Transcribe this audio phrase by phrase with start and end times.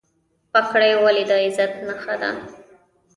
[0.51, 2.29] پګړۍ ولې د عزت نښه ده؟